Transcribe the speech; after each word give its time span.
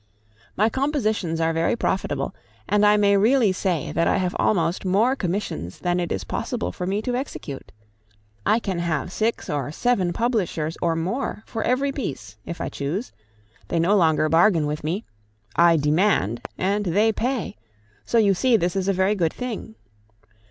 My 0.57 0.67
compositions 0.67 1.39
are 1.39 1.53
very 1.53 1.75
profitable, 1.75 2.33
and 2.67 2.83
I 2.83 2.97
may 2.97 3.17
really 3.17 3.51
say 3.51 3.91
that 3.91 4.07
I 4.07 4.17
have 4.17 4.35
almost 4.39 4.83
more 4.83 5.15
commissions 5.15 5.77
than 5.77 5.99
it 5.99 6.11
is 6.11 6.23
possible 6.23 6.71
for 6.71 6.87
me 6.87 7.03
to 7.03 7.13
execute. 7.13 7.71
I 8.43 8.57
can 8.57 8.79
have 8.79 9.11
six 9.11 9.47
or 9.47 9.71
seven 9.71 10.11
publishers 10.11 10.75
or 10.81 10.95
more 10.95 11.43
for 11.45 11.61
every 11.61 11.91
piece, 11.91 12.35
if 12.47 12.59
I 12.59 12.67
choose; 12.67 13.11
they 13.67 13.77
no 13.77 13.95
longer 13.95 14.27
bargain 14.27 14.65
with 14.65 14.83
me 14.83 15.05
I 15.55 15.77
demand, 15.77 16.41
and 16.57 16.83
they 16.83 17.11
pay 17.11 17.55
so 18.03 18.17
you 18.17 18.33
see 18.33 18.57
this 18.57 18.75
is 18.75 18.87
a 18.87 18.93
very 18.93 19.13
good 19.13 19.31
thing. 19.33 19.75